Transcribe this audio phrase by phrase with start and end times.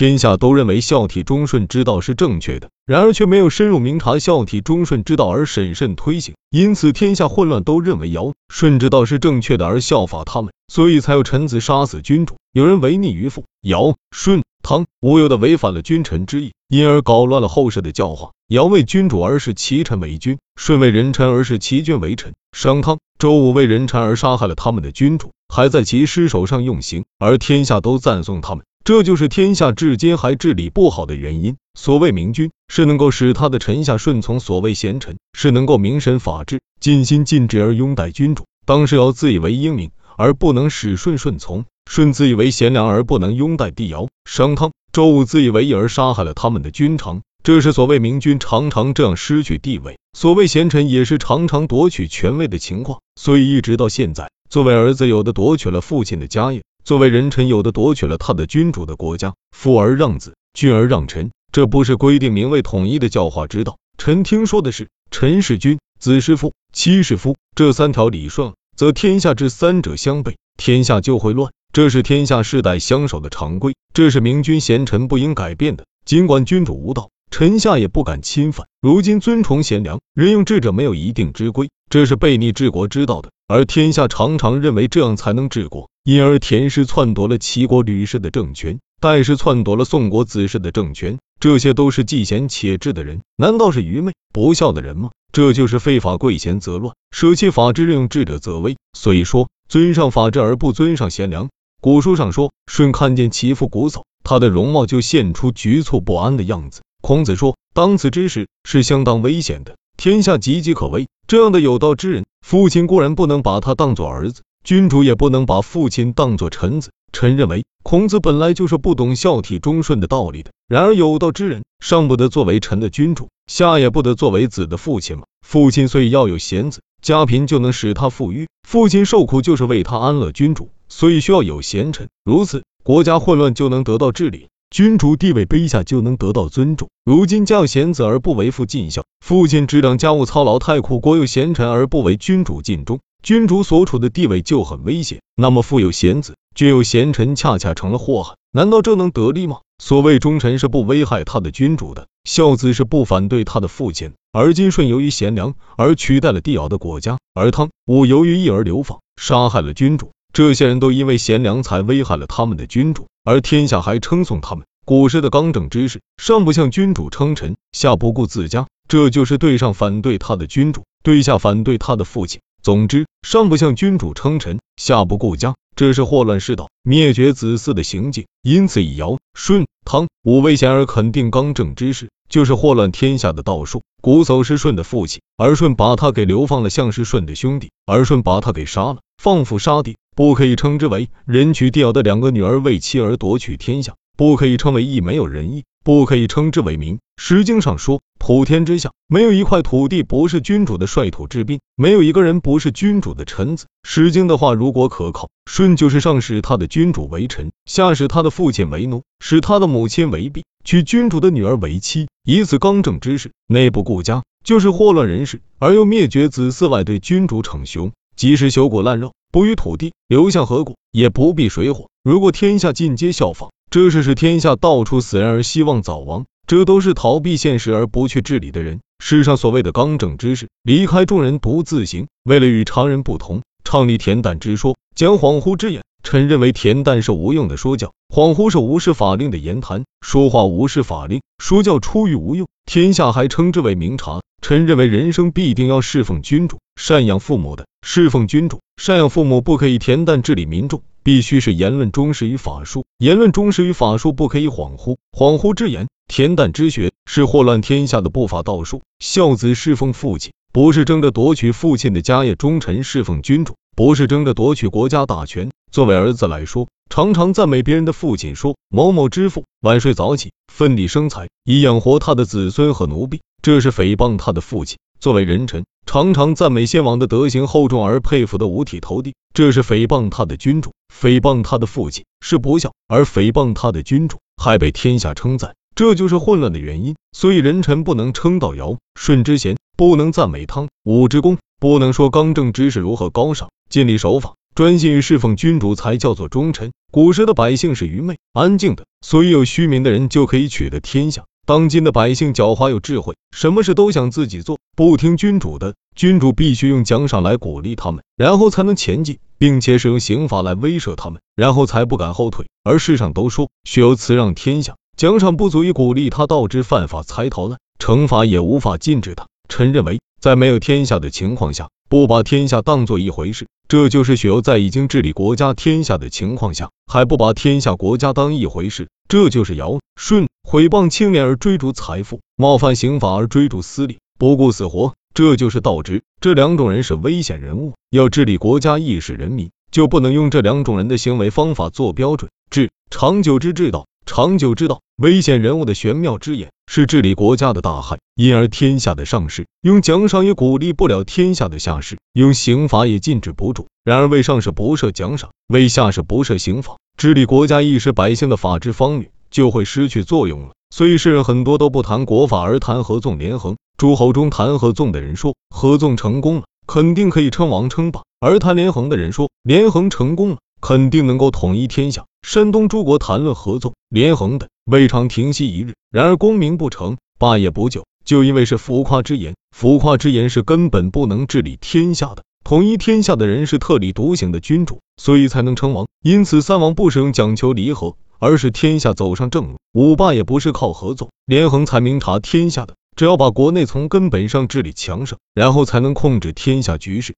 [0.00, 13.44] 天下都认为孝悌忠顺之道是正确的，然而却没有深入明察孝悌忠顺之道而审慎推行，因此天下混乱，都认为尧舜之道是正确的而效法他们，所以才有臣子杀死君主，有人违逆于父。
[13.60, 18.30] 尧舜汤无由的违反了君臣之义，因而搞乱了后世的教化。
[18.48, 22.32] 尧为君主而使其臣为君，舜为人臣而使其君为臣。
[22.56, 28.64] 商汤周武为人臣而杀害了他们的君主，还在其尸首上用刑，而天下都赞颂他们。
[28.90, 31.54] 这就是天下至今还治理不好的原因。
[31.78, 38.46] 所谓明君，是能够使他的臣下顺从；所谓贤臣，是能够明审法治，尽心尽职而拥戴君主。
[38.66, 44.08] 当时尧自以为英明，而不能使舜顺从；舜自以为贤良，而不能拥戴帝尧。
[44.24, 47.22] 商汤、周武自以为义而杀害了他们的君臣。
[47.44, 52.98] 这是所谓明君常常这样失去地位，所谓贤臣也是常常夺取权位的情况。
[53.14, 56.62] 所以一直到现在，作为儿子，有的夺取了父亲的家业。
[56.84, 63.78] 作为人臣，有的夺取了他的君主的国家，父而让子，君而让臣，这不是规定名位统一的教化之道。
[63.98, 71.52] 臣听说的是，臣是君，子是父，妻是夫，这三条理顺，则天下之三者相悖，天下就会乱。
[71.72, 75.84] 这是天下世代相守的常规，这是明君贤臣不应改变的。
[76.04, 78.66] 尽管君主无道，臣下也不敢侵犯。
[78.80, 83.30] 如今尊崇贤良，任用智者，没有一定之规，这是背逆治国之道的。
[83.46, 85.89] 而天下常常认为这样才能治国。
[86.02, 95.10] 因而，田氏篡夺了齐国吕氏的政权，戴氏篡夺了宋国子氏的政权，这些都是既贤且智的人，难道是愚昧不孝的人吗？
[95.30, 98.78] 这就是废法贵贤则乱，舍弃法治任用智者则危。
[98.96, 101.50] 所以说，尊上法治而不尊上贤良。
[101.82, 106.80] 古书上说，舜看见其父瞽叟，他的容貌就现出局促不安的样子。
[107.02, 111.08] 孔子说，当此之时是相当危险的，天下岌岌可危。
[111.28, 114.42] 这样的有道之人，父亲固然不能把他当做儿子。
[114.64, 116.90] 君主也不能把父亲当作臣子。
[117.12, 120.52] 臣认为，孔子本来就是不懂孝悌忠顺的道理的。
[120.68, 125.24] 然而有道之人，上不得作为臣的君主，下也不得作为子的父亲吗？
[125.44, 130.30] 父亲虽要有贤子，家贫就能使他富裕；父亲受苦就是为他安乐。
[130.30, 136.88] 君主所以需要有贤臣，如此国家混乱就能得到治理，君主地位卑下就能得到尊重。
[137.04, 143.00] 如今家有贤子而不为父尽孝，父亲执掌家务操劳太苦；国有贤臣而不为君主尽忠。
[143.20, 148.36] 君主所处的地位就很危险，那么富有贤子，君有贤臣，恰恰成了祸害。
[148.52, 149.58] 难道这能得利吗？
[149.82, 154.12] 所谓忠臣是不危害他的君主的，孝子是不反对他的父亲。
[154.32, 160.12] 而今顺由于贤良而取代了帝尧的国家，而汤武由于义而流放，杀害了君主。
[160.32, 164.64] 这些人都因为贤良才危害了他们的君主，而天下还称颂他们。
[164.84, 172.40] 古时的刚正之士，上不向君主称臣，下不顾自家，这就是对上反对他的君主，对下反对他的父亲。
[172.62, 178.26] 总之，上不向君主称臣，下不顾家，这是祸乱世道、灭绝子嗣的行径。
[178.42, 183.82] 因此，以尧、舜、汤武为贤而肯定刚正之士，就是祸乱天下的道术。
[184.02, 195.64] 瞽叟是舜的父亲，而舜把他给流放了，像是舜的兄弟，而舜把他给杀了，放父杀弟，不可以称之为人娶帝尧的两个女儿为妻而夺取天下，不可以称为义，没有仁义。
[195.82, 196.98] 不可以称之为民。
[197.16, 203.64] 诗经上说，普天之下没有一块土地不是君主的率土之滨，没有一个人不是君主的臣子。
[203.82, 221.88] 诗经的话如果可靠，舜就是上使他的君主为臣，下使他的父亲为奴，使他的母亲为婢，娶君主的女儿为妻，以此刚正之事，内不顾家，就是祸乱人世，而又灭绝子嗣外，对君主逞雄，即使朽骨烂肉，不与土地流向河谷，也不避水火。
[222.04, 223.48] 如果天下尽皆效仿。
[223.70, 228.80] 这是使天下到处死人而希望早亡，这都是逃避现实而不去治理的人。
[229.02, 235.80] 世上所谓的刚正之士，离开众人独自行，为了与常人不同，倡立恬淡之说，讲恍惚之言。
[236.02, 242.46] 臣认为恬淡是无用的说教，恍惚是无视法令的言谈，说话无视法令，说教出于无用。
[242.66, 244.20] 天下还称之为明察。
[244.42, 247.66] 臣认为人生必定要侍奉君主，赡养父母的。
[247.86, 250.82] 侍奉君主，赡养父母，不可以恬淡治理民众。
[251.02, 254.96] 必须是言论忠实于法术，言论忠实于法术，不可以恍惚。
[255.12, 258.82] 恍惚之言，恬淡之学，是祸乱天下的不法道术。
[258.98, 265.50] 孝子侍奉父亲，不是争着夺取父亲的家业；忠臣侍奉君主，不是争着夺取国家大权。
[265.72, 274.78] 作为儿子来说，常常赞美别人的父亲，说某某之父晚睡早起，奋力生财，以养活他的子孙和奴婢，这是诽谤他的父亲。
[275.00, 286.94] 作为人臣，常常赞美先王的德行厚重而佩服的五体投地，这是诽谤他的君主，诽谤他的父亲是不孝，而诽谤他的君主还被天下称赞，这就是混乱的原因。
[287.10, 294.34] 所以人臣不能称道尧舜之贤，不能赞美汤武之功，不能说刚正之士如何高尚，尽力守法。
[294.54, 296.70] 专心于侍奉君主才叫做忠臣。
[296.92, 301.24] 古时的百姓是愚昧、安静的，所以有虚名的人就可以取得天下。
[301.46, 305.74] 当今的百姓狡猾有智慧，什么事都想自己做，不听君主的。
[305.94, 312.46] 君主必须用奖赏来鼓励他们，然后才能前进，并且使用刑罚来威慑他们，然后才不敢后退。
[312.64, 319.26] 而世上都说，学有辞让天下，奖赏不足以鼓励他，导致犯法才逃难，惩罚也无法禁止他。
[319.50, 336.02] 臣认为，在没有天下的情况下，不把天下当做一回事，这就是许攸在已经治理国家天下的情况下，还不把天下国家当一回事，这就是尧舜毁谤清廉而追逐财富，冒犯刑法而追逐私利，不顾死活，这就是道直。
[336.20, 342.30] 这两种人是危险人物，要治理国家、意识人民，就不能用这两种人的行为方法做标准。
[342.50, 343.86] 治长久之治道。
[344.04, 353.68] 长久之道，危险人物的玄妙之眼是治理国家的大害，因而天下的上士用奖赏也鼓励不了天下的下士，用刑罚也禁止不住。
[353.84, 360.50] 然而为上士不设奖赏，为下士不设刑罚，治理国家、意识百姓的法治方略就会失去作用了。
[360.70, 363.56] 所以世人很多都不谈国法，而谈合纵连横。
[363.76, 372.04] 诸侯中谈合纵的人说，合纵成功了，肯定可以称王称霸；而谈连横的人说，连横成功了，肯定能够统一天下。
[372.22, 375.74] 山东诸国谈论合纵连横的，未尝停息一日。
[375.90, 379.34] 然而功名不成，霸业不就，就因为是浮夸之言。
[379.56, 382.22] 浮夸之言是根本不能治理天下的。
[382.44, 385.86] 统一天下的人是特立独行的君主，所以才能称王。
[386.02, 389.56] 因此三王不使用讲求离合，而是天下走上正路。
[389.72, 397.08] 五霸也不是靠合作连横才明察天下的，只要把国内从根本上治理强盛，然后才能控制天下局势。